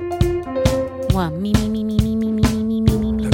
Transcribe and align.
Mua, 0.00 1.30
mi, 1.30 1.52
mi, 1.52 1.68
mi, 1.68 1.84
mi, 1.84 1.96
mi, 1.96 2.16
mi, 2.16 2.32
mi, 2.32 2.48
mi, 2.48 2.64
mi, 2.64 2.80
mi, 2.80 3.12
mi, 3.12 3.12
mi. 3.12 3.30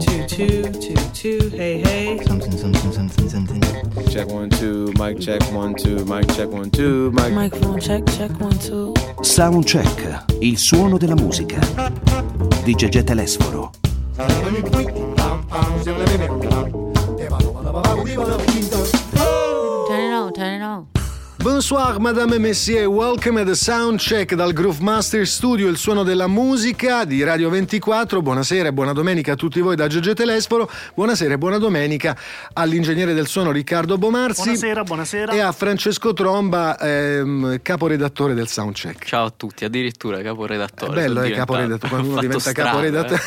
Two, 0.00 0.26
two, 0.26 0.62
two, 0.72 0.94
two, 1.12 1.48
hey, 1.50 1.80
hey. 1.80 2.18
Something, 2.24 2.52
something, 2.52 2.92
something, 2.92 3.28
something. 3.28 3.62
Check 4.08 4.28
one, 4.28 4.50
two, 4.50 4.92
mic 4.98 5.20
check 5.20 5.40
one, 5.52 5.74
two, 5.74 6.04
mic 6.06 6.26
check 6.34 6.48
one, 6.50 6.70
two, 6.70 7.10
mic. 7.12 7.32
Microphone 7.32 7.80
check, 7.80 8.04
check 8.06 8.30
one, 8.40 8.58
two. 8.58 8.92
Soundcheck, 9.20 10.24
il 10.40 10.58
suono 10.58 10.98
della 10.98 11.14
musica. 11.14 11.60
Di 12.64 12.74
Gegè 12.74 13.04
Telesforo. 13.04 13.70
Turn 15.84 16.41
Bonsoir, 21.52 22.00
madame 22.00 22.36
et 22.36 22.38
messieurs, 22.38 22.86
welcome 22.86 23.38
at 23.38 23.46
the 23.46 23.54
Soundcheck 23.54 24.34
dal 24.34 24.54
Groove 24.54 24.82
Master 24.82 25.26
Studio, 25.26 25.68
il 25.68 25.76
suono 25.76 26.02
della 26.02 26.26
musica 26.26 27.04
di 27.04 27.22
Radio 27.22 27.50
24. 27.50 28.22
Buonasera 28.22 28.68
e 28.68 28.72
buona 28.72 28.94
domenica 28.94 29.32
a 29.32 29.36
tutti 29.36 29.60
voi 29.60 29.76
da 29.76 29.86
Gegè 29.86 30.14
Telesforo. 30.14 30.68
Buonasera 30.94 31.34
e 31.34 31.38
buona 31.38 31.58
domenica 31.58 32.16
all'ingegnere 32.54 33.12
del 33.12 33.26
suono 33.26 33.52
Riccardo 33.52 33.98
Bomarzi. 33.98 34.44
Buonasera, 34.44 34.82
buonasera. 34.82 35.32
E 35.32 35.40
a 35.40 35.52
Francesco 35.52 36.14
Tromba, 36.14 36.78
ehm, 36.78 37.58
caporedattore 37.60 38.32
del 38.32 38.48
Soundcheck. 38.48 39.04
Ciao 39.04 39.26
a 39.26 39.32
tutti, 39.36 39.66
addirittura 39.66 40.20
È 40.20 40.22
caporedattore. 40.22 40.94
bello, 40.94 41.16
sono 41.16 41.20
eh, 41.20 41.28
diventato. 41.28 41.52
caporedattore, 41.52 41.88
quando 41.90 42.08
uno 42.08 42.20
diventa 42.20 42.50
strano, 42.50 42.70
caporedattore. 42.70 43.20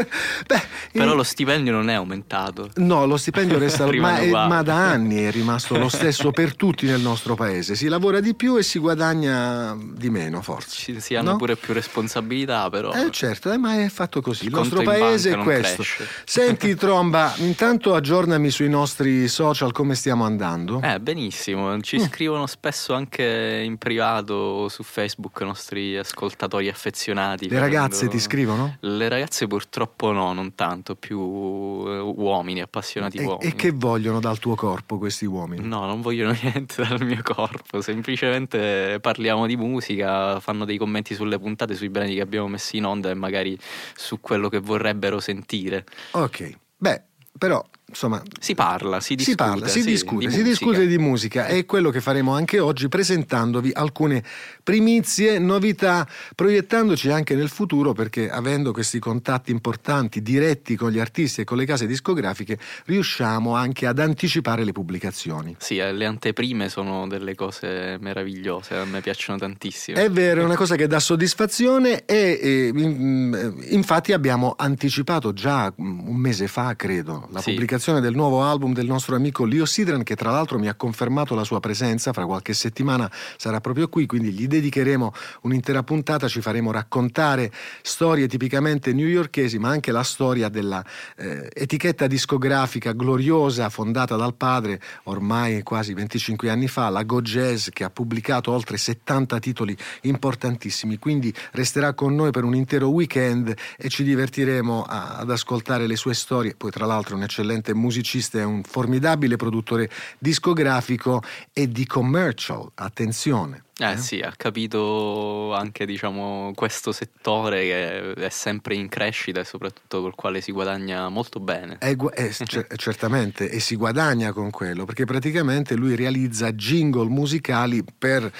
Beh, 0.48 0.54
eh. 0.54 0.62
Però 0.92 1.10
in- 1.10 1.16
lo 1.16 1.22
stipendio 1.22 1.72
non 1.72 1.90
è 1.90 1.94
aumentato. 1.94 2.70
No, 2.76 3.04
lo 3.04 3.18
stipendio 3.18 3.58
resta 3.58 3.84
ma, 3.92 4.16
è- 4.20 4.30
ma 4.30 4.62
da 4.62 4.88
anni 4.88 5.22
è 5.22 5.30
rimasto 5.30 5.76
lo 5.76 5.90
stesso 5.90 6.30
per 6.30 6.56
tutti 6.56 6.86
nel 6.86 6.92
nostro 6.94 7.08
paese. 7.36 7.74
Si 7.74 7.88
lavora 7.88 8.20
di 8.20 8.34
più 8.34 8.56
e 8.56 8.62
si 8.62 8.78
guadagna 8.78 9.76
di 9.78 10.10
meno, 10.10 10.40
forse. 10.42 10.70
Ci 10.70 11.00
si 11.00 11.14
hanno 11.14 11.30
No? 11.32 11.36
pure 11.36 11.56
più 11.56 11.72
responsabilità, 11.74 12.68
però. 12.70 12.92
Eh 12.92 13.10
certo, 13.10 13.52
eh, 13.52 13.56
ma 13.56 13.82
è 13.82 13.88
fatto 13.88 14.20
così. 14.20 14.44
Il, 14.44 14.50
Il 14.50 14.56
nostro 14.56 14.82
paese 14.82 15.30
è 15.32 15.36
questo. 15.38 15.76
cresce. 15.82 16.06
Senti 16.24 16.74
Tromba, 16.74 17.32
intanto 17.38 17.94
aggiornami 17.94 18.50
sui 18.50 18.68
nostri 18.68 19.28
social 19.28 19.72
come 19.72 19.94
stiamo 19.94 20.24
andando. 20.24 20.80
Eh, 20.82 20.98
benissimo. 21.00 21.80
Ci 21.80 21.96
Mm. 21.98 22.02
scrivono 22.04 22.46
spesso 22.46 22.94
anche 22.94 23.62
in 23.64 23.76
privato 23.78 24.34
o 24.34 24.68
su 24.68 24.82
Facebook 24.82 25.38
i 25.40 25.44
nostri 25.44 25.96
ascoltatori 25.96 26.68
affezionati. 26.68 27.48
Le 27.48 27.58
ragazze 27.58 28.08
ti 28.08 28.18
scrivono? 28.18 28.76
Le 28.80 29.08
ragazze 29.08 29.46
purtroppo 29.46 30.12
no, 30.12 30.32
non 30.32 30.54
tanto, 30.54 30.94
più 30.96 31.18
eh, 31.18 31.98
uomini, 31.98 32.60
appassionati 32.60 33.18
E, 33.18 33.24
uomini. 33.24 33.50
e 33.50 33.54
che 33.54 33.70
vogliono 33.72 34.20
dal 34.20 34.38
tuo 34.38 34.54
corpo 34.54 34.98
questi 34.98 35.24
uomini? 35.26 35.66
No, 35.66 35.86
non 35.86 36.00
vogliono 36.00 36.34
niente 36.42 36.82
dal 36.84 36.99
mio 37.04 37.22
corpo, 37.22 37.80
semplicemente 37.80 38.98
parliamo 39.00 39.46
di 39.46 39.56
musica, 39.56 40.40
fanno 40.40 40.64
dei 40.64 40.78
commenti 40.78 41.14
sulle 41.14 41.38
puntate, 41.38 41.74
sui 41.74 41.88
brani 41.88 42.14
che 42.14 42.20
abbiamo 42.20 42.48
messo 42.48 42.76
in 42.76 42.84
onda 42.84 43.10
e 43.10 43.14
magari 43.14 43.58
su 43.94 44.20
quello 44.20 44.48
che 44.48 44.58
vorrebbero 44.58 45.20
sentire. 45.20 45.84
Ok, 46.12 46.56
beh, 46.76 47.02
però 47.38 47.64
insomma 47.90 48.22
Si 48.40 48.54
parla, 48.54 49.00
si 49.00 49.14
discute. 49.14 49.30
si 49.42 49.48
parla, 49.50 49.68
si 49.68 49.82
sì, 49.82 49.90
discute, 49.90 50.26
di 50.26 50.32
si 50.32 50.38
musica. 50.38 50.48
discute 50.48 50.86
di 50.86 50.98
musica 50.98 51.46
e 51.46 51.58
è 51.58 51.64
quello 51.66 51.90
che 51.90 52.00
faremo 52.00 52.32
anche 52.34 52.58
oggi 52.58 52.88
presentandovi 52.88 53.70
alcune 53.74 54.22
primizie, 54.62 55.38
novità, 55.38 56.06
proiettandoci 56.34 57.10
anche 57.10 57.34
nel 57.34 57.48
futuro 57.48 57.92
perché 57.92 58.30
avendo 58.30 58.72
questi 58.72 58.98
contatti 58.98 59.50
importanti, 59.50 60.22
diretti 60.22 60.76
con 60.76 60.90
gli 60.90 60.98
artisti 60.98 61.40
e 61.42 61.44
con 61.44 61.56
le 61.56 61.64
case 61.66 61.86
discografiche, 61.86 62.58
riusciamo 62.86 63.54
anche 63.54 63.86
ad 63.86 63.98
anticipare 63.98 64.64
le 64.64 64.72
pubblicazioni. 64.72 65.56
Sì, 65.58 65.78
eh, 65.78 65.92
le 65.92 66.06
anteprime 66.06 66.68
sono 66.68 67.06
delle 67.08 67.34
cose 67.34 67.96
meravigliose, 68.00 68.76
a 68.76 68.84
me 68.84 69.00
piacciono 69.00 69.38
tantissimo. 69.38 69.98
È 69.98 70.10
vero, 70.10 70.42
è 70.42 70.44
una 70.44 70.56
cosa 70.56 70.76
che 70.76 70.86
dà 70.86 71.00
soddisfazione 71.00 72.04
e, 72.04 72.38
e, 72.40 72.70
in- 72.74 73.54
infatti 73.70 74.12
abbiamo 74.12 74.54
anticipato 74.56 75.32
già 75.32 75.72
mm, 75.80 76.08
un 76.08 76.16
mese 76.16 76.46
fa, 76.46 76.76
credo, 76.76 77.28
la 77.32 77.40
Sì. 77.40 77.50
pubblicazione 77.50 77.78
del 77.80 78.14
nuovo 78.14 78.42
album 78.42 78.74
del 78.74 78.84
nostro 78.84 79.16
amico 79.16 79.46
Leo 79.46 79.64
Sidran 79.64 80.02
che 80.02 80.14
tra 80.14 80.30
l'altro 80.30 80.58
mi 80.58 80.68
ha 80.68 80.74
confermato 80.74 81.34
la 81.34 81.44
sua 81.44 81.60
presenza, 81.60 82.12
fra 82.12 82.26
qualche 82.26 82.52
settimana 82.52 83.10
sarà 83.38 83.60
proprio 83.60 83.88
qui, 83.88 84.04
quindi 84.04 84.32
gli 84.32 84.46
dedicheremo 84.46 85.12
un'intera 85.42 85.82
puntata, 85.82 86.28
ci 86.28 86.42
faremo 86.42 86.72
raccontare 86.72 87.50
storie 87.80 88.28
tipicamente 88.28 88.92
newyorkesi, 88.92 89.58
ma 89.58 89.70
anche 89.70 89.92
la 89.92 90.02
storia 90.02 90.50
della 90.50 90.84
eh, 91.16 92.06
discografica 92.06 92.92
gloriosa 92.92 93.70
fondata 93.70 94.16
dal 94.16 94.34
padre 94.34 94.78
ormai 95.04 95.62
quasi 95.62 95.94
25 95.94 96.50
anni 96.50 96.68
fa, 96.68 96.90
la 96.90 97.02
Go 97.02 97.22
Jazz, 97.22 97.68
che 97.72 97.84
ha 97.84 97.90
pubblicato 97.90 98.52
oltre 98.52 98.76
70 98.76 99.38
titoli 99.38 99.76
importantissimi. 100.02 100.98
Quindi 100.98 101.32
resterà 101.52 101.94
con 101.94 102.14
noi 102.14 102.30
per 102.30 102.44
un 102.44 102.54
intero 102.54 102.88
weekend 102.88 103.54
e 103.78 103.88
ci 103.88 104.04
divertiremo 104.04 104.82
a- 104.82 105.16
ad 105.16 105.30
ascoltare 105.30 105.86
le 105.86 105.96
sue 105.96 106.12
storie. 106.12 106.54
Poi, 106.54 106.70
tra 106.70 106.84
l'altro, 106.84 107.16
un 107.16 107.22
eccellente 107.22 107.69
musicista 107.74 108.38
e 108.38 108.44
un 108.44 108.62
formidabile 108.62 109.36
produttore 109.36 109.90
discografico 110.18 111.22
e 111.52 111.68
di 111.68 111.86
commercial. 111.86 112.70
Attenzione. 112.74 113.64
Eh 113.82 113.96
sì, 113.96 114.20
ha 114.20 114.32
capito 114.36 115.54
anche 115.54 115.86
diciamo 115.86 116.52
questo 116.54 116.92
settore 116.92 117.62
che 117.62 118.12
è 118.12 118.28
sempre 118.28 118.74
in 118.74 118.88
crescita 118.88 119.40
e 119.40 119.44
soprattutto 119.44 120.02
col 120.02 120.14
quale 120.14 120.42
si 120.42 120.52
guadagna 120.52 121.08
molto 121.08 121.40
bene. 121.40 121.78
Eh, 121.80 121.96
gu- 121.96 122.12
eh, 122.14 122.30
cer- 122.30 122.76
certamente, 122.76 123.48
e 123.48 123.58
si 123.58 123.76
guadagna 123.76 124.32
con 124.32 124.50
quello, 124.50 124.84
perché 124.84 125.06
praticamente 125.06 125.76
lui 125.76 125.96
realizza 125.96 126.52
jingle 126.52 127.08
musicali 127.08 127.82
per 127.96 128.30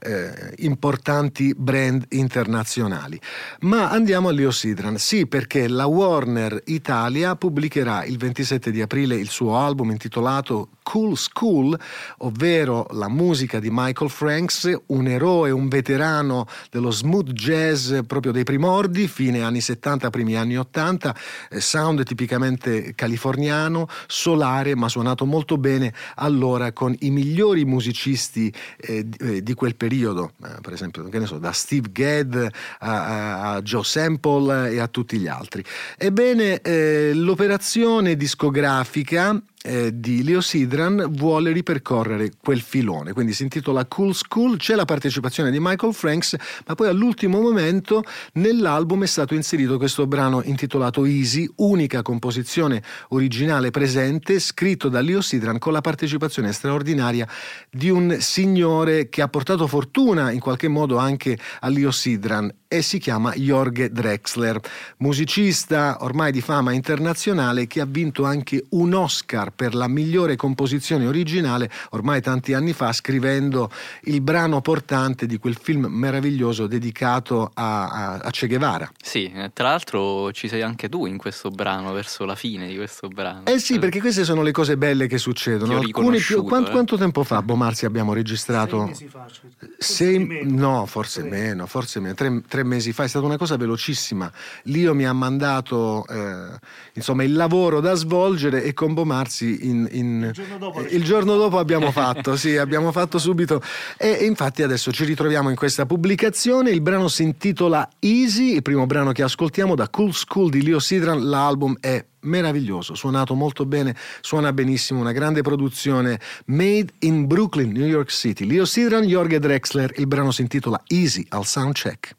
eh, 0.00 0.54
importanti 0.58 1.54
brand 1.56 2.04
internazionali. 2.10 3.18
Ma 3.60 3.88
andiamo 3.88 4.28
a 4.28 4.32
Leo 4.32 4.50
Sidran. 4.50 4.98
Sì, 4.98 5.26
perché 5.26 5.66
la 5.66 5.86
Warner 5.86 6.62
Italia 6.66 7.36
pubblicherà 7.36 8.04
il 8.04 8.18
27 8.18 8.70
di 8.70 8.82
aprile 8.82 9.16
il 9.16 9.30
suo 9.30 9.56
album 9.56 9.92
intitolato 9.92 10.68
Cool 10.90 11.16
School, 11.16 11.78
ovvero 12.18 12.84
la 12.90 13.08
musica 13.08 13.60
di 13.60 13.68
Michael 13.70 14.10
Franks, 14.10 14.76
un 14.86 15.06
eroe, 15.06 15.52
un 15.52 15.68
veterano 15.68 16.48
dello 16.68 16.90
smooth 16.90 17.30
jazz 17.30 18.00
proprio 18.08 18.32
dei 18.32 18.42
primordi, 18.42 19.06
fine 19.06 19.42
anni 19.42 19.60
70, 19.60 20.10
primi 20.10 20.34
anni 20.34 20.58
80, 20.58 21.14
eh, 21.50 21.60
sound 21.60 22.02
tipicamente 22.02 22.96
californiano, 22.96 23.86
solare, 24.08 24.74
ma 24.74 24.88
suonato 24.88 25.24
molto 25.26 25.58
bene 25.58 25.94
allora 26.16 26.72
con 26.72 26.92
i 26.98 27.10
migliori 27.10 27.64
musicisti 27.64 28.52
eh, 28.76 29.08
di, 29.08 29.16
eh, 29.20 29.42
di 29.44 29.54
quel 29.54 29.76
periodo, 29.76 30.32
per 30.60 30.72
esempio, 30.72 31.08
so, 31.24 31.38
da 31.38 31.52
Steve 31.52 31.90
Gadd 31.92 32.34
a- 32.80 33.52
a 33.52 33.62
Joe 33.62 33.84
Sample 33.84 34.72
e 34.72 34.80
a 34.80 34.88
tutti 34.88 35.18
gli 35.18 35.28
altri. 35.28 35.62
Ebbene, 35.96 36.60
eh, 36.62 37.12
l'operazione 37.14 38.16
discografica 38.16 39.40
eh, 39.62 39.90
di 39.92 40.22
Leo 40.22 40.40
Sidran 40.40 41.06
vuole 41.10 41.52
ripercorrere 41.52 42.30
quel 42.42 42.60
filone, 42.60 43.12
quindi 43.12 43.34
si 43.34 43.42
intitola 43.42 43.84
Cool 43.84 44.14
School, 44.14 44.56
c'è 44.56 44.74
la 44.74 44.86
partecipazione 44.86 45.50
di 45.50 45.58
Michael 45.60 45.92
Franks, 45.92 46.36
ma 46.66 46.74
poi 46.74 46.88
all'ultimo 46.88 47.40
momento 47.40 48.02
nell'album 48.34 49.02
è 49.02 49.06
stato 49.06 49.34
inserito 49.34 49.76
questo 49.76 50.06
brano 50.06 50.42
intitolato 50.42 51.04
Easy, 51.04 51.46
unica 51.56 52.00
composizione 52.00 52.82
originale 53.08 53.70
presente, 53.70 54.40
scritto 54.40 54.88
da 54.88 55.02
Leo 55.02 55.20
Sidran 55.20 55.58
con 55.58 55.72
la 55.74 55.82
partecipazione 55.82 56.52
straordinaria 56.52 57.28
di 57.70 57.90
un 57.90 58.16
signore 58.18 59.10
che 59.10 59.20
ha 59.20 59.28
portato 59.28 59.66
fortuna 59.66 60.30
in 60.30 60.40
qualche 60.40 60.68
modo 60.68 60.96
anche 60.96 61.38
a 61.60 61.68
Leo 61.68 61.90
Sidran 61.90 62.50
e 62.72 62.82
si 62.82 62.98
chiama 62.98 63.32
Jorge 63.34 63.90
Drexler, 63.90 64.60
musicista 64.98 65.98
ormai 66.00 66.30
di 66.30 66.40
fama 66.40 66.70
internazionale 66.70 67.66
che 67.66 67.80
ha 67.80 67.84
vinto 67.84 68.24
anche 68.24 68.64
un 68.70 68.94
Oscar 68.94 69.49
per 69.54 69.74
la 69.74 69.88
migliore 69.88 70.36
composizione 70.36 71.06
originale 71.06 71.70
ormai 71.90 72.20
tanti 72.20 72.52
anni 72.54 72.72
fa 72.72 72.92
scrivendo 72.92 73.70
il 74.04 74.20
brano 74.20 74.60
portante 74.60 75.26
di 75.26 75.38
quel 75.38 75.56
film 75.60 75.86
meraviglioso 75.86 76.66
dedicato 76.66 77.50
a, 77.54 77.88
a- 77.88 78.14
a 78.18 78.30
Che 78.30 78.46
Guevara. 78.46 78.90
Sì, 79.02 79.30
eh, 79.34 79.50
tra 79.52 79.68
l'altro 79.68 80.32
ci 80.32 80.48
sei 80.48 80.62
anche 80.62 80.88
tu 80.88 81.06
in 81.06 81.16
questo 81.16 81.50
brano, 81.50 81.92
verso 81.92 82.24
la 82.24 82.34
fine 82.34 82.66
di 82.68 82.76
questo 82.76 83.08
brano. 83.08 83.42
Eh 83.46 83.58
sì, 83.58 83.78
perché 83.78 84.00
queste 84.00 84.24
sono 84.24 84.42
le 84.42 84.52
cose 84.52 84.76
belle 84.76 85.06
che 85.06 85.18
succedono. 85.18 85.78
Più, 85.80 86.42
quanto, 86.42 86.68
eh. 86.68 86.72
quanto 86.72 86.96
tempo 86.96 87.24
fa, 87.24 87.42
Bomarzi, 87.42 87.84
abbiamo 87.86 88.12
registrato? 88.12 88.78
Sei 88.78 88.86
mesi 88.88 89.06
fa, 89.08 89.26
cioè, 89.30 89.50
forse 89.50 89.74
Sei- 89.78 90.18
meno. 90.26 90.58
no, 90.78 90.86
forse 90.86 91.20
Tre. 91.20 91.30
meno, 91.30 91.66
forse 91.66 92.00
meno. 92.00 92.14
Tre, 92.14 92.42
tre 92.48 92.64
mesi 92.64 92.92
fa 92.92 93.04
è 93.04 93.08
stata 93.08 93.24
una 93.24 93.36
cosa 93.36 93.56
velocissima. 93.56 94.30
Lio 94.64 94.94
mi 94.94 95.06
ha 95.06 95.12
mandato 95.12 96.06
eh, 96.06 96.58
insomma 96.94 97.22
il 97.24 97.32
lavoro 97.34 97.80
da 97.80 97.94
svolgere 97.94 98.62
e 98.62 98.72
con 98.74 98.94
Bomarzi 98.94 99.39
ragazzi 99.40 99.66
in, 99.66 99.88
in- 99.90 100.24
il, 100.26 100.32
giorno 100.32 100.58
dopo, 100.58 100.80
il 100.80 101.04
giorno 101.04 101.36
dopo 101.36 101.58
abbiamo 101.58 101.90
fatto, 101.90 102.36
sì, 102.36 102.56
abbiamo 102.56 102.92
fatto 102.92 103.18
subito 103.18 103.62
e 103.96 104.24
infatti 104.24 104.62
adesso 104.62 104.92
ci 104.92 105.04
ritroviamo 105.04 105.48
in 105.48 105.56
questa 105.56 105.86
pubblicazione. 105.86 106.70
Il 106.70 106.80
brano 106.80 107.08
si 107.08 107.22
intitola 107.22 107.88
Easy, 107.98 108.54
il 108.54 108.62
primo 108.62 108.86
brano 108.86 109.12
che 109.12 109.22
ascoltiamo 109.22 109.74
da 109.74 109.88
Cool 109.88 110.12
School 110.12 110.50
di 110.50 110.62
Leo 110.62 110.78
Sidran. 110.78 111.28
L'album 111.28 111.76
è 111.80 112.04
meraviglioso, 112.22 112.94
suonato 112.94 113.34
molto 113.34 113.64
bene, 113.64 113.96
suona 114.20 114.52
benissimo, 114.52 115.00
una 115.00 115.12
grande 115.12 115.40
produzione 115.40 116.20
made 116.46 116.92
in 117.00 117.26
Brooklyn, 117.26 117.70
New 117.70 117.86
York 117.86 118.10
City. 118.10 118.44
Leo 118.46 118.64
Sidran, 118.64 119.04
Jorge 119.04 119.38
Drexler, 119.38 119.92
il 119.96 120.06
brano 120.06 120.30
si 120.30 120.42
intitola 120.42 120.82
Easy 120.86 121.24
al 121.30 121.46
soundcheck. 121.46 122.16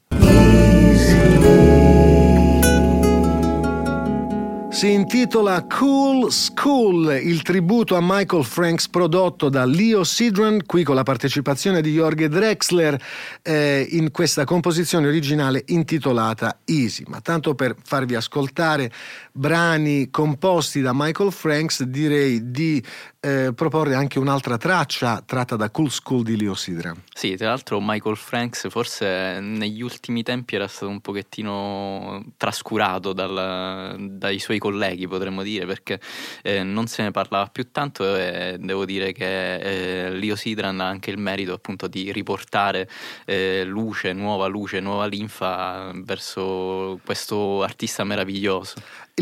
Si 4.72 4.90
intitola 4.90 5.66
Cool 5.66 6.32
School, 6.32 7.20
il 7.22 7.42
tributo 7.42 7.94
a 7.94 8.00
Michael 8.00 8.42
Franks 8.42 8.88
prodotto 8.88 9.50
da 9.50 9.66
Leo 9.66 10.02
Sidran, 10.02 10.64
qui 10.64 10.82
con 10.82 10.94
la 10.94 11.02
partecipazione 11.02 11.82
di 11.82 11.92
Jorge 11.92 12.28
Drexler 12.28 12.98
eh, 13.42 13.86
in 13.90 14.10
questa 14.10 14.44
composizione 14.44 15.06
originale 15.06 15.62
intitolata 15.66 16.60
Easy. 16.64 17.04
Ma 17.06 17.20
tanto 17.20 17.54
per 17.54 17.76
farvi 17.84 18.14
ascoltare 18.14 18.90
brani 19.32 20.10
composti 20.10 20.80
da 20.80 20.92
Michael 20.94 21.32
Franks, 21.32 21.82
direi 21.84 22.50
di 22.50 22.84
eh, 23.20 23.52
proporre 23.54 23.94
anche 23.94 24.18
un'altra 24.18 24.58
traccia 24.58 25.22
tratta 25.24 25.56
da 25.56 25.70
Cool 25.70 25.90
School 25.90 26.22
di 26.22 26.36
Leo 26.36 26.54
Sidran. 26.54 27.02
Sì, 27.14 27.36
tra 27.36 27.48
l'altro 27.48 27.78
Michael 27.80 28.16
Franks 28.16 28.68
forse 28.68 29.38
negli 29.40 29.80
ultimi 29.80 30.22
tempi 30.22 30.56
era 30.56 30.66
stato 30.66 30.88
un 30.88 31.00
pochettino 31.00 32.24
trascurato 32.36 33.12
dal, 33.12 33.96
dai 34.10 34.38
suoi 34.38 34.58
colleghi, 34.58 35.06
potremmo 35.06 35.42
dire, 35.42 35.66
perché 35.66 36.00
eh, 36.42 36.62
non 36.62 36.86
se 36.88 37.02
ne 37.04 37.10
parlava 37.10 37.46
più 37.46 37.70
tanto 37.70 38.16
e 38.16 38.56
devo 38.58 38.84
dire 38.84 39.12
che 39.12 40.06
eh, 40.06 40.10
Leo 40.10 40.36
Sidran 40.36 40.80
ha 40.80 40.88
anche 40.88 41.10
il 41.10 41.18
merito 41.18 41.52
appunto 41.52 41.86
di 41.86 42.12
riportare 42.12 42.88
eh, 43.24 43.62
luce, 43.64 44.12
nuova 44.12 44.46
luce, 44.46 44.80
nuova 44.80 45.06
linfa 45.06 45.92
verso 45.94 46.98
questo 47.04 47.62
artista 47.62 48.04
meraviglioso. 48.04 48.74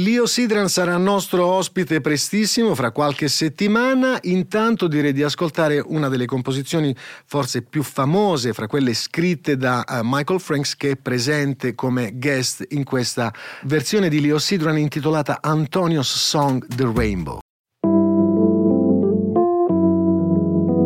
Leo 0.03 0.25
Sidran 0.25 0.69
sarà 0.69 0.97
nostro 0.97 1.45
ospite 1.45 2.01
prestissimo, 2.01 2.75
fra 2.75 2.91
qualche 2.91 3.29
settimana. 3.29 4.19
Intanto 4.23 4.89
direi 4.89 5.13
di 5.13 5.23
ascoltare 5.23 5.83
una 5.85 6.09
delle 6.09 6.25
composizioni 6.25 6.95
forse 7.27 7.63
più 7.63 7.83
famose, 7.83 8.55
fra 8.55 8.67
quelle 8.67 8.95
scritte 8.95 9.57
da 9.57 9.85
uh, 9.87 9.99
Michael 10.03 10.41
Franks, 10.41 10.75
che 10.77 10.93
è 10.93 10.97
presente 10.97 11.75
come 11.75 12.13
guest 12.15 12.65
in 12.71 12.85
questa 12.85 13.33
versione 13.65 14.09
di 14.09 14.21
Leo 14.23 14.39
Sidran 14.39 14.79
intitolata 14.79 15.39
Antonio's 15.43 16.11
Song 16.11 16.67
The 16.67 16.91
Rainbow. 16.95 17.39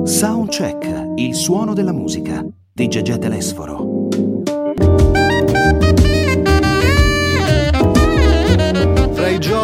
Soundcheck, 0.05 1.13
il 1.17 1.35
suono 1.35 1.73
della 1.73 1.93
musica 1.93 2.45
di 2.73 2.89
Gegè 2.89 3.19
Telesforo. 3.19 3.94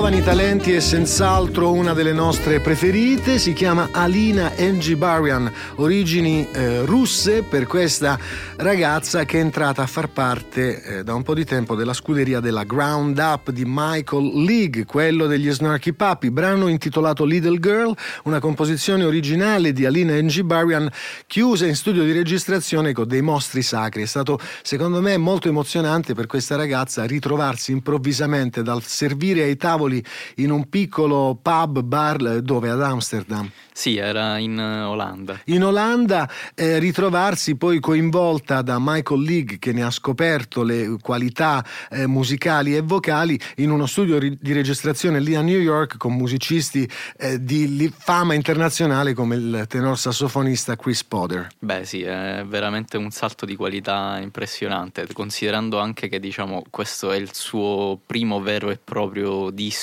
Giovani 0.00 0.23
talenti 0.23 0.73
è 0.73 0.81
senz'altro 0.81 1.75
una 1.75 1.93
delle 1.93 2.14
nostre 2.14 2.58
preferite, 2.61 3.38
si 3.38 3.52
chiama 3.52 3.91
Alina 3.93 4.56
Enjibarian, 4.56 5.52
origini 5.75 6.49
eh, 6.50 6.87
russe 6.87 7.43
per 7.43 7.67
questa 7.67 8.19
ragazza 8.56 9.26
che 9.26 9.37
è 9.37 9.43
entrata 9.43 9.82
a 9.82 9.87
far 9.87 10.08
parte 10.08 10.82
eh, 10.82 11.05
da 11.05 11.12
un 11.12 11.23
po' 11.23 11.35
di 11.35 11.44
tempo 11.44 11.75
della 11.75 11.93
scuderia 11.93 12.41
della 12.41 12.64
Ground 12.64 13.19
Up 13.19 13.50
di 13.50 13.64
Michael 13.67 14.43
League, 14.43 14.87
quello 14.87 15.26
degli 15.26 15.50
Snarky 15.50 15.93
Puppy, 15.93 16.31
brano 16.31 16.69
intitolato 16.69 17.26
Little 17.26 17.58
Girl, 17.58 17.94
una 18.25 18.41
composizione 18.41 19.05
originale 19.05 19.75
di 19.75 19.85
Alina 19.85 20.17
Enjibarian 20.17 20.88
chiusa 21.26 21.67
in 21.67 21.76
studio 21.76 22.05
di 22.05 22.12
registrazione 22.12 22.94
con 22.94 23.06
dei 23.06 23.20
mostri 23.20 23.61
sacri. 23.61 24.05
È 24.05 24.06
stato 24.06 24.38
secondo 24.62 25.02
me 25.02 25.19
molto 25.19 25.49
emozionante 25.49 26.14
per 26.14 26.25
questa 26.25 26.56
ragazza 26.56 27.05
ritrovarsi 27.05 27.73
improvvisamente 27.73 28.62
dal 28.62 28.82
servire 28.82 29.43
ai 29.43 29.58
tavoli 29.58 29.88
in 30.37 30.50
un 30.50 30.69
piccolo 30.69 31.38
pub 31.40 31.82
bar 31.82 32.40
dove 32.40 32.70
ad 32.70 32.82
Amsterdam. 32.82 33.50
Sì, 33.72 33.96
era 33.96 34.37
in 34.37 34.58
eh, 34.58 34.82
Olanda. 34.82 35.40
In 35.46 35.64
Olanda 35.64 36.28
eh, 36.54 36.78
ritrovarsi 36.78 37.56
poi 37.56 37.81
coinvolta 37.81 38.60
da 38.60 38.76
Michael 38.78 39.22
League 39.22 39.58
che 39.58 39.72
ne 39.72 39.82
ha 39.82 39.90
scoperto 39.90 40.62
le 40.62 40.98
qualità 41.00 41.64
eh, 41.90 42.06
musicali 42.06 42.76
e 42.76 42.82
vocali 42.82 43.40
in 43.56 43.70
uno 43.70 43.87
studio 43.87 44.19
ri- 44.19 44.37
di 44.38 44.52
registrazione 44.52 45.19
lì 45.19 45.34
a 45.34 45.40
New 45.40 45.58
York 45.58 45.96
con 45.96 46.14
musicisti 46.14 46.87
eh, 47.16 47.42
di 47.42 47.90
fama 47.96 48.34
internazionale 48.34 49.14
come 49.14 49.37
il 49.37 49.64
tenor 49.66 49.98
sassofonista 49.98 50.76
Chris 50.76 51.02
Potter. 51.02 51.48
Beh 51.58 51.87
sì, 51.87 52.02
è 52.02 52.44
veramente 52.46 52.98
un 52.98 53.10
salto 53.10 53.46
di 53.46 53.56
qualità 53.56 54.19
impressionante, 54.20 55.06
considerando 55.12 55.78
anche 55.78 56.08
che 56.08 56.20
diciamo 56.20 56.64
questo 56.69 57.12
è 57.12 57.16
il 57.16 57.32
suo 57.32 57.98
primo 58.04 58.42
vero 58.42 58.69
e 58.69 58.76
proprio 58.76 59.48
disco, 59.48 59.79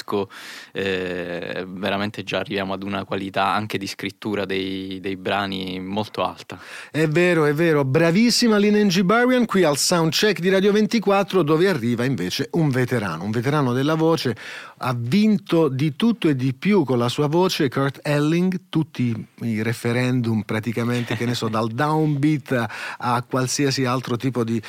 eh, 0.71 1.65
veramente 1.67 2.23
già 2.23 2.39
arriviamo 2.39 2.73
ad 2.73 2.83
una 2.83 3.05
qualità 3.05 3.53
anche 3.53 3.77
di 3.77 3.88
scrittura 3.88 4.45
dei, 4.45 4.99
dei 4.99 5.15
brani 5.15 5.79
molto 5.79 6.23
alta. 6.23 6.59
È 6.91 7.07
vero, 7.07 7.45
è 7.45 7.53
vero, 7.53 7.83
bravissima 7.85 8.57
Lina 8.57 8.79
Ngibarian 8.79 9.45
qui 9.45 9.63
al 9.63 9.77
soundcheck 9.77 10.39
di 10.39 10.49
Radio 10.49 10.71
24 10.71 11.44
dove 11.44 11.67
arriva 11.67 12.03
invece 12.03 12.49
un 12.51 12.69
veterano, 12.69 13.23
un 13.23 13.31
veterano 13.31 13.73
della 13.73 13.95
voce, 13.95 14.35
ha 14.79 14.95
vinto 14.95 15.69
di 15.69 15.95
tutto 15.95 16.27
e 16.27 16.35
di 16.35 16.53
più 16.53 16.83
con 16.83 16.97
la 16.97 17.09
sua 17.09 17.27
voce 17.27 17.69
Kurt 17.69 17.99
Elling, 18.03 18.61
tutti 18.69 19.27
i 19.41 19.61
referendum 19.61 20.41
praticamente, 20.41 21.15
che 21.15 21.25
ne 21.25 21.33
so, 21.33 21.47
dal 21.47 21.69
downbeat 21.71 22.65
a, 22.97 23.23
qualsiasi 23.27 23.85
altro 23.85 24.17
tipo 24.17 24.44
di... 24.44 24.61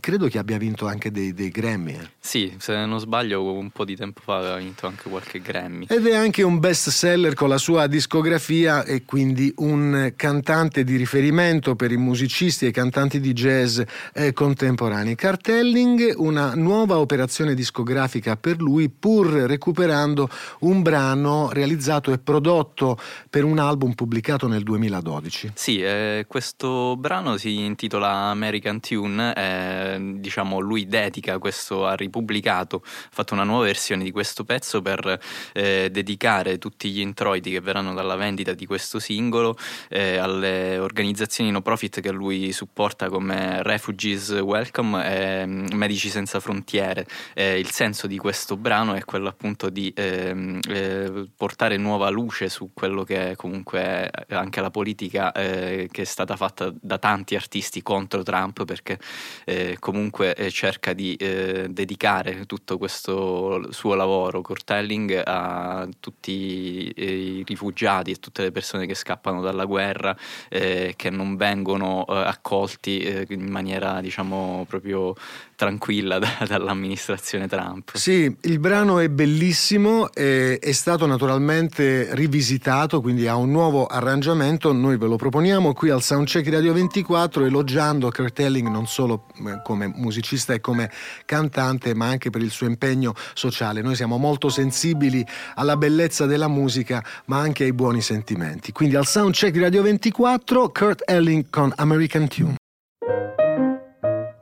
credo 0.00 0.28
che 0.28 0.38
abbia 0.38 0.58
vinto 0.58 0.86
anche 0.86 1.10
dei, 1.10 1.32
dei 1.32 1.50
Grammy. 1.50 1.92
eh. 1.92 2.10
Sì, 2.18 2.54
se 2.58 2.84
non 2.84 2.98
sbaglio 2.98 3.52
un 3.52 3.70
po' 3.70 3.84
di 3.84 3.96
tempo 3.96 4.20
fa 4.22 4.38
aveva 4.38 4.58
vinto 4.72 4.86
anche 4.86 5.08
qualche 5.08 5.40
Grammy. 5.40 5.86
Ed 5.88 6.06
è 6.06 6.14
anche 6.14 6.42
un 6.42 6.58
best 6.58 6.88
seller 6.88 7.34
con 7.34 7.48
la 7.48 7.58
sua 7.58 7.86
discografia 7.86 8.84
e 8.84 9.04
quindi 9.04 9.52
un 9.58 10.12
cantante 10.16 10.82
di 10.82 10.96
riferimento 10.96 11.76
per 11.76 11.92
i 11.92 11.96
musicisti 11.96 12.64
e 12.64 12.68
i 12.68 12.72
cantanti 12.72 13.20
di 13.20 13.32
jazz 13.32 13.80
eh, 14.14 14.32
contemporanei. 14.32 15.14
Cartelling, 15.14 16.14
una 16.16 16.54
nuova 16.54 16.98
operazione 16.98 17.54
discografica 17.54 18.36
per 18.36 18.60
lui, 18.60 18.88
pur 18.88 19.26
recuperando 19.26 20.28
un 20.60 20.82
brano 20.82 21.50
realizzato 21.52 22.12
e 22.12 22.18
prodotto 22.18 22.98
per 23.28 23.44
un 23.44 23.58
album 23.58 23.92
pubblicato 23.92 24.48
nel 24.48 24.62
2012. 24.62 25.52
Sì, 25.54 25.82
eh, 25.82 26.24
questo 26.26 26.96
brano 26.96 27.36
si 27.36 27.60
intitola 27.60 28.08
American 28.08 28.80
Tune, 28.80 29.34
eh, 29.34 30.16
diciamo 30.16 30.58
lui 30.58 30.86
dedica 30.86 31.38
questo, 31.38 31.86
ha 31.86 31.94
ripubblicato, 31.94 32.82
ha 32.84 33.08
fatto 33.10 33.34
una 33.34 33.44
nuova 33.44 33.64
versione 33.64 34.04
di 34.04 34.10
questo 34.10 34.44
pezzo 34.44 34.61
per 34.82 35.18
eh, 35.52 35.88
dedicare 35.90 36.58
tutti 36.58 36.90
gli 36.90 37.00
introiti 37.00 37.50
che 37.50 37.60
verranno 37.60 37.94
dalla 37.94 38.16
vendita 38.16 38.52
di 38.54 38.66
questo 38.66 38.98
singolo 38.98 39.56
eh, 39.88 40.16
alle 40.16 40.78
organizzazioni 40.78 41.50
no 41.50 41.62
profit 41.62 42.00
che 42.00 42.10
lui 42.10 42.52
supporta 42.52 43.08
come 43.08 43.62
Refugees 43.62 44.30
Welcome 44.30 45.40
e 45.40 45.46
mm, 45.46 45.66
Medici 45.72 46.08
Senza 46.08 46.40
Frontiere. 46.40 47.06
Eh, 47.34 47.58
il 47.58 47.70
senso 47.70 48.06
di 48.06 48.18
questo 48.18 48.56
brano 48.56 48.94
è 48.94 49.04
quello 49.04 49.28
appunto 49.28 49.68
di 49.68 49.92
ehm, 49.94 50.60
eh, 50.68 51.26
portare 51.36 51.76
nuova 51.76 52.08
luce 52.08 52.48
su 52.48 52.70
quello 52.72 53.02
che 53.04 53.30
è 53.30 53.36
comunque 53.36 54.10
anche 54.28 54.60
la 54.60 54.70
politica 54.70 55.32
eh, 55.32 55.88
che 55.90 56.02
è 56.02 56.04
stata 56.04 56.36
fatta 56.36 56.72
da 56.80 56.98
tanti 56.98 57.34
artisti 57.34 57.82
contro 57.82 58.22
Trump 58.22 58.64
perché 58.64 58.98
eh, 59.44 59.76
comunque 59.78 60.34
cerca 60.50 60.92
di 60.92 61.16
dedicare 61.16 62.46
tutto 62.46 62.78
questo 62.78 63.72
suo 63.72 63.94
lavoro 63.94 64.40
Cortelling 64.52 65.22
a 65.24 65.88
tutti 65.98 66.88
eh, 66.88 67.38
i 67.38 67.44
rifugiati 67.46 68.10
e 68.10 68.16
tutte 68.16 68.42
le 68.42 68.52
persone 68.52 68.84
che 68.84 68.94
scappano 68.94 69.40
dalla 69.40 69.64
guerra 69.64 70.14
eh, 70.50 70.92
che 70.94 71.08
non 71.08 71.36
vengono 71.36 72.04
eh, 72.06 72.16
accolti 72.16 72.98
eh, 72.98 73.26
in 73.30 73.48
maniera 73.48 74.02
diciamo 74.02 74.66
proprio 74.68 75.14
tranquilla 75.56 76.18
da- 76.20 76.44
dall'amministrazione 76.46 77.48
Trump. 77.48 77.94
Sì, 77.94 78.36
il 78.42 78.58
brano 78.58 78.98
è 78.98 79.08
bellissimo, 79.08 80.12
eh, 80.12 80.58
è 80.58 80.72
stato 80.72 81.06
naturalmente 81.06 82.14
rivisitato, 82.14 83.00
quindi 83.00 83.26
ha 83.26 83.36
un 83.36 83.50
nuovo 83.50 83.86
arrangiamento, 83.86 84.72
noi 84.72 84.98
ve 84.98 85.06
lo 85.06 85.16
proponiamo 85.16 85.72
qui 85.72 85.88
al 85.88 86.02
Soundcheck 86.02 86.48
Radio 86.50 86.74
24 86.74 87.46
elogiando 87.46 88.10
Kurt 88.10 88.38
Elling 88.40 88.68
non 88.68 88.86
solo 88.86 89.26
eh, 89.46 89.62
come 89.62 89.86
musicista 89.86 90.52
e 90.52 90.60
come 90.60 90.90
cantante, 91.24 91.94
ma 91.94 92.08
anche 92.08 92.28
per 92.30 92.42
il 92.42 92.50
suo 92.50 92.66
impegno 92.66 93.14
sociale. 93.32 93.80
Noi 93.82 93.94
siamo 93.94 94.18
molto 94.18 94.41
sensibili 94.48 95.26
alla 95.54 95.76
bellezza 95.76 96.26
della 96.26 96.48
musica, 96.48 97.04
ma 97.26 97.38
anche 97.38 97.64
ai 97.64 97.72
buoni 97.72 98.00
sentimenti. 98.00 98.72
Quindi 98.72 98.96
al 98.96 99.06
Soundcheck 99.06 99.56
Radio 99.58 99.82
24 99.82 100.70
Kurt 100.70 101.02
Elling 101.06 101.46
con 101.50 101.72
American 101.76 102.28
Tune. 102.28 102.56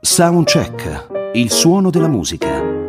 Soundcheck, 0.01 1.31
il 1.33 1.51
suono 1.51 1.89
della 1.89 2.07
musica 2.07 2.80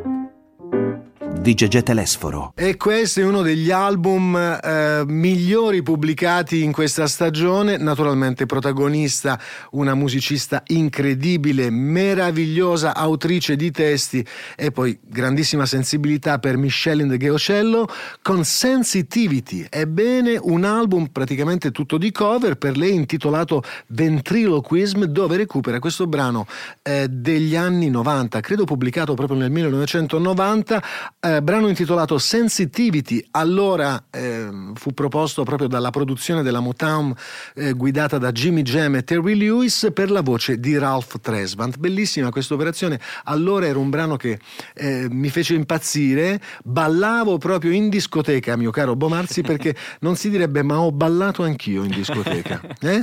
di 1.42 1.54
Gegè 1.54 1.82
Telesforo. 1.82 2.52
E 2.54 2.76
questo 2.76 3.18
è 3.18 3.24
uno 3.24 3.42
degli 3.42 3.72
album 3.72 4.36
eh, 4.36 5.02
migliori 5.06 5.82
pubblicati 5.82 6.62
in 6.62 6.70
questa 6.70 7.08
stagione. 7.08 7.76
Naturalmente 7.78 8.46
protagonista 8.46 9.38
una 9.72 9.94
musicista 9.94 10.62
incredibile, 10.68 11.68
meravigliosa 11.68 12.94
autrice 12.94 13.56
di 13.56 13.72
testi 13.72 14.24
e 14.54 14.70
poi 14.70 14.96
grandissima 15.02 15.66
sensibilità 15.66 16.38
per 16.38 16.56
Michelle 16.56 17.08
the 17.08 17.16
Geocello 17.16 17.88
con 18.22 18.44
Sensitivity. 18.44 19.66
Ebbene, 19.68 20.38
un 20.40 20.62
album 20.62 21.06
praticamente 21.06 21.72
tutto 21.72 21.98
di 21.98 22.12
cover 22.12 22.54
per 22.54 22.76
lei 22.76 22.94
intitolato 22.94 23.64
Ventriloquism 23.88 25.04
dove 25.06 25.36
recupera 25.36 25.80
questo 25.80 26.06
brano 26.06 26.46
eh, 26.82 27.08
degli 27.10 27.56
anni 27.56 27.90
90, 27.90 28.38
credo 28.38 28.62
pubblicato 28.62 29.14
proprio 29.14 29.38
nel 29.38 29.50
1990, 29.50 30.82
eh, 31.18 31.30
brano 31.40 31.68
intitolato 31.68 32.18
Sensitivity, 32.18 33.24
allora 33.30 34.04
eh, 34.10 34.48
fu 34.74 34.92
proposto 34.92 35.44
proprio 35.44 35.68
dalla 35.68 35.90
produzione 35.90 36.42
della 36.42 36.60
Motown 36.60 37.14
eh, 37.54 37.72
guidata 37.72 38.18
da 38.18 38.32
Jimmy 38.32 38.62
Jam 38.62 38.96
e 38.96 39.04
Terry 39.04 39.34
Lewis 39.34 39.90
per 39.94 40.10
la 40.10 40.20
voce 40.20 40.58
di 40.58 40.76
Ralph 40.76 41.20
Tresvant. 41.20 41.78
Bellissima 41.78 42.30
questa 42.30 42.54
operazione, 42.54 43.00
allora 43.24 43.66
era 43.66 43.78
un 43.78 43.88
brano 43.88 44.16
che 44.16 44.38
eh, 44.74 45.06
mi 45.10 45.30
fece 45.30 45.54
impazzire, 45.54 46.40
ballavo 46.64 47.38
proprio 47.38 47.70
in 47.70 47.88
discoteca, 47.88 48.56
mio 48.56 48.70
caro 48.70 48.94
Bomarzi, 48.96 49.40
perché 49.42 49.74
non 50.00 50.16
si 50.16 50.28
direbbe 50.28 50.62
ma 50.62 50.80
ho 50.80 50.92
ballato 50.92 51.44
anch'io 51.44 51.84
in 51.84 51.90
discoteca. 51.90 52.60
Eh? 52.82 53.02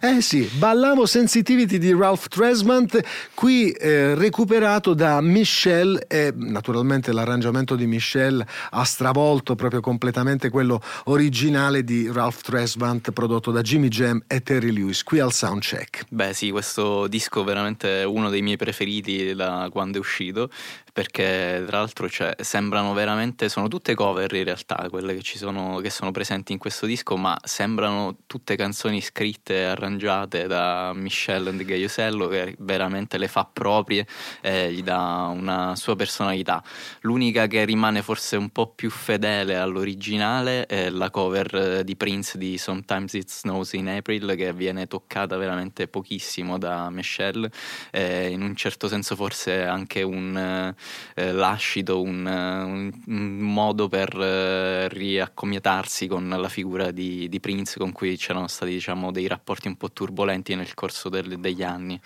eh 0.00 0.20
sì, 0.20 0.48
ballavo 0.58 1.04
Sensitivity 1.04 1.78
di 1.78 1.92
Ralph 1.92 2.28
Tresvant, 2.28 3.00
qui 3.34 3.70
eh, 3.72 4.14
recuperato 4.14 4.94
da 4.94 5.20
Michelle 5.20 6.06
e 6.06 6.32
naturalmente 6.34 6.85
l'arrangiamento 6.86 7.74
di 7.74 7.86
Michelle 7.86 8.46
ha 8.70 8.84
stravolto 8.84 9.54
proprio 9.54 9.80
completamente 9.80 10.48
quello 10.48 10.80
originale 11.04 11.84
di 11.84 12.10
Ralph 12.10 12.42
Tresvant 12.42 13.10
prodotto 13.12 13.50
da 13.50 13.62
Jimmy 13.62 13.88
Jam 13.88 14.22
e 14.26 14.42
Terry 14.42 14.70
Lewis 14.70 15.02
qui 15.02 15.18
al 15.18 15.32
Soundcheck. 15.32 16.04
Beh 16.08 16.32
sì, 16.32 16.50
questo 16.50 17.06
disco 17.06 17.42
è 17.42 17.44
veramente 17.44 18.04
uno 18.06 18.30
dei 18.30 18.42
miei 18.42 18.56
preferiti 18.56 19.34
da 19.34 19.68
quando 19.70 19.98
è 19.98 20.00
uscito 20.00 20.48
perché 20.96 21.62
tra 21.66 21.80
l'altro 21.80 22.08
cioè, 22.08 22.34
sembrano 22.40 22.94
veramente, 22.94 23.50
sono 23.50 23.68
tutte 23.68 23.94
cover 23.94 24.32
in 24.32 24.44
realtà 24.44 24.86
quelle 24.88 25.14
che, 25.14 25.36
sono, 25.36 25.78
che 25.80 25.90
sono 25.90 26.10
presenti 26.10 26.52
in 26.52 26.58
questo 26.58 26.86
disco, 26.86 27.18
ma 27.18 27.36
sembrano 27.44 28.20
tutte 28.26 28.56
canzoni 28.56 29.02
scritte 29.02 29.56
e 29.56 29.64
arrangiate 29.64 30.46
da 30.46 30.92
Michelle 30.94 31.50
and 31.50 31.62
Gaiosello 31.62 32.28
che 32.28 32.54
veramente 32.60 33.18
le 33.18 33.28
fa 33.28 33.44
proprie 33.44 34.06
e 34.40 34.72
gli 34.72 34.82
dà 34.82 35.30
una 35.30 35.76
sua 35.76 35.96
personalità. 35.96 36.64
L'unica 37.00 37.46
che 37.46 37.64
rimane 37.64 38.02
forse 38.02 38.36
un 38.36 38.50
po' 38.50 38.68
più 38.68 38.90
fedele 38.90 39.56
all'originale 39.56 40.66
è 40.66 40.90
la 40.90 41.10
cover 41.10 41.82
di 41.84 41.96
Prince 41.96 42.38
di 42.38 42.58
Sometimes 42.58 43.12
It 43.14 43.30
Snows 43.30 43.72
in 43.74 43.88
April 43.88 44.34
che 44.36 44.52
viene 44.52 44.86
toccata 44.86 45.36
veramente 45.36 45.88
pochissimo 45.88 46.58
da 46.58 46.90
Michelle, 46.90 47.50
e 47.90 48.28
in 48.28 48.42
un 48.42 48.54
certo 48.56 48.88
senso 48.88 49.16
forse 49.16 49.64
anche 49.64 50.02
un 50.02 50.74
eh, 51.14 51.32
lascito, 51.32 52.00
un, 52.00 52.26
un, 52.26 52.92
un, 53.06 53.38
modo 53.38 53.88
per 53.88 54.14
eh, 54.18 54.88
riaccomiatarsi 54.88 56.06
con 56.06 56.28
la 56.28 56.48
figura 56.48 56.90
di, 56.90 57.28
di, 57.28 57.40
Prince 57.40 57.78
con 57.78 57.92
cui 57.92 58.16
c'erano 58.16 58.48
stati 58.48 58.72
diciamo, 58.72 59.10
dei 59.10 59.26
rapporti 59.26 59.68
un 59.68 59.76
po' 59.76 59.90
turbolenti 59.92 60.54
nel 60.54 60.74
corso 60.74 61.08
del, 61.08 61.38
degli 61.38 61.62
anni. 61.62 62.00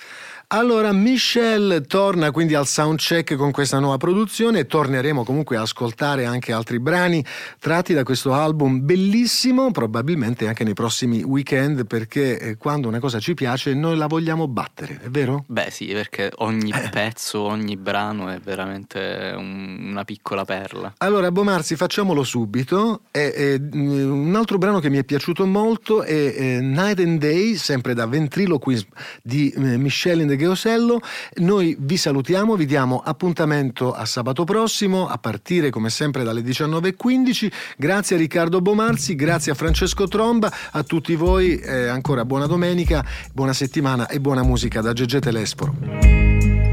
Allora, 0.49 0.93
Michelle 0.93 1.83
torna 1.83 2.31
quindi 2.31 2.55
al 2.55 2.67
soundcheck 2.67 3.37
con 3.37 3.51
questa 3.51 3.79
nuova 3.79 3.97
produzione 3.97 4.60
e 4.61 4.67
torneremo 4.67 5.25
comunque 5.25 5.57
a 5.57 5.63
ascoltare 5.63 6.27
anche 6.27 6.53
altri 6.53 6.79
brani 6.79 7.25
tratti 7.59 7.95
da 7.95 8.03
questo 8.03 8.33
album 8.35 8.85
bellissimo, 8.85 9.71
probabilmente 9.71 10.47
anche 10.47 10.65
nei 10.65 10.75
prossimi 10.75 11.23
weekend, 11.23 11.87
perché 11.87 12.39
eh, 12.39 12.57
quando 12.57 12.89
una 12.89 12.99
cosa 12.99 13.19
ci 13.19 13.35
piace 13.35 13.75
noi 13.75 13.97
la 13.97 14.07
vogliamo 14.07 14.49
battere, 14.49 15.01
è 15.03 15.09
vero? 15.09 15.45
Beh 15.47 15.71
sì, 15.71 15.87
perché 15.87 16.31
ogni 16.37 16.73
pezzo, 16.91 17.41
ogni 17.41 17.77
brano 17.77 18.29
è 18.29 18.39
veramente 18.39 19.33
un, 19.37 19.79
una 19.91 20.05
piccola 20.05 20.45
perla. 20.45 20.95
Allora, 20.99 21.31
Bomarzi, 21.31 21.77
facciamolo 21.77 22.23
subito. 22.23 23.03
E, 23.11 23.33
e, 23.35 23.61
un 23.73 24.35
altro 24.37 24.59
brano 24.59 24.79
che 24.79 24.91
mi 24.91 24.99
è 24.99 25.05
piaciuto 25.05 25.47
molto 25.47 26.03
è, 26.03 26.35
è 26.35 26.61
Night 26.61 27.01
and 27.01 27.19
Day, 27.19 27.57
sempre 27.57 27.95
da 27.95 28.07
Ventriloquism 28.07 28.89
di 29.23 29.51
eh, 29.51 29.77
Michelle 29.79 30.27
the 30.27 30.37
Geosello. 30.37 31.01
Noi 31.37 31.77
vi 31.79 31.97
salutiamo, 31.97 32.57
vi 32.57 32.67
diamo 32.67 33.01
appuntamento 33.03 33.93
a 33.93 34.05
sabato 34.05 34.45
prossimo 34.51 35.07
a 35.07 35.17
partire 35.17 35.71
come 35.71 35.91
sempre 35.91 36.25
dalle 36.25 36.41
19.15. 36.41 37.53
Grazie 37.77 38.17
a 38.17 38.19
Riccardo 38.19 38.61
Bomarzi, 38.61 39.15
grazie 39.15 39.53
a 39.53 39.55
Francesco 39.55 40.09
Tromba, 40.09 40.53
a 40.73 40.83
tutti 40.83 41.15
voi 41.15 41.57
eh, 41.61 41.87
ancora 41.87 42.25
buona 42.25 42.47
domenica, 42.47 43.05
buona 43.33 43.53
settimana 43.53 44.09
e 44.09 44.19
buona 44.19 44.43
musica 44.43 44.81
da 44.81 44.93
Gegete 44.93 45.31
Telesporo. 45.31 46.70